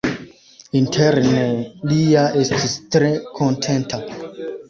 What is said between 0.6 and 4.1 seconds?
Interne, li ja estis tre kontenta.